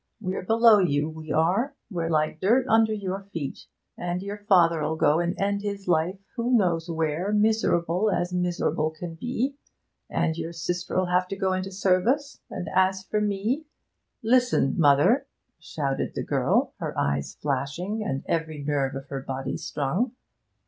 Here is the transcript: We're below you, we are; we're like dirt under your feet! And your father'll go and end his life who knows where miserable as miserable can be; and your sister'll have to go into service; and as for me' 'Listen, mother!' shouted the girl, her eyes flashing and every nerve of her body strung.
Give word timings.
We're 0.19 0.41
below 0.41 0.79
you, 0.79 1.11
we 1.11 1.31
are; 1.31 1.75
we're 1.91 2.09
like 2.09 2.41
dirt 2.41 2.65
under 2.67 2.91
your 2.91 3.21
feet! 3.31 3.67
And 3.95 4.23
your 4.23 4.39
father'll 4.49 4.95
go 4.95 5.19
and 5.19 5.39
end 5.39 5.61
his 5.61 5.87
life 5.87 6.17
who 6.35 6.57
knows 6.57 6.89
where 6.89 7.31
miserable 7.31 8.09
as 8.09 8.33
miserable 8.33 8.89
can 8.89 9.13
be; 9.13 9.57
and 10.09 10.35
your 10.35 10.53
sister'll 10.53 11.05
have 11.05 11.27
to 11.27 11.35
go 11.35 11.53
into 11.53 11.71
service; 11.71 12.39
and 12.49 12.67
as 12.73 13.03
for 13.03 13.21
me' 13.21 13.65
'Listen, 14.23 14.73
mother!' 14.75 15.27
shouted 15.59 16.13
the 16.15 16.23
girl, 16.23 16.73
her 16.79 16.97
eyes 16.97 17.35
flashing 17.35 18.03
and 18.03 18.23
every 18.27 18.63
nerve 18.63 18.95
of 18.95 19.05
her 19.09 19.21
body 19.21 19.55
strung. 19.55 20.13